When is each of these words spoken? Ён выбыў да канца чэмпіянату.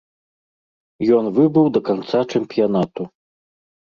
Ён 1.19 1.25
выбыў 1.37 1.65
да 1.77 1.81
канца 1.93 2.19
чэмпіянату. 2.35 3.01